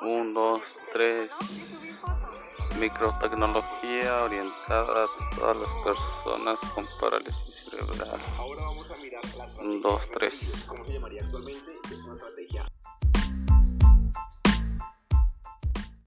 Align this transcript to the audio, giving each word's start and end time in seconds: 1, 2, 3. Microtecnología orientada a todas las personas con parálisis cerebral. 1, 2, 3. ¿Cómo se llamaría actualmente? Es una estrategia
1, 0.00 0.32
2, 0.32 0.62
3. 0.92 1.32
Microtecnología 2.78 4.22
orientada 4.24 5.04
a 5.04 5.36
todas 5.36 5.56
las 5.56 5.72
personas 5.84 6.58
con 6.74 6.86
parálisis 7.00 7.64
cerebral. 7.70 8.20
1, 9.60 9.80
2, 9.80 10.10
3. 10.10 10.64
¿Cómo 10.66 10.84
se 10.84 10.92
llamaría 10.92 11.22
actualmente? 11.22 11.72
Es 11.90 12.04
una 12.04 12.14
estrategia 12.14 12.73